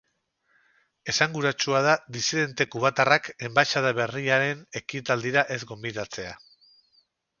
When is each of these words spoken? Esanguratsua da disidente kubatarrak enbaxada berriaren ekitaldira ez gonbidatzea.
Esanguratsua 1.11 1.81
da 1.87 1.93
disidente 2.15 2.67
kubatarrak 2.75 3.29
enbaxada 3.49 3.91
berriaren 4.01 4.65
ekitaldira 4.81 5.45
ez 5.57 5.61
gonbidatzea. 5.75 6.33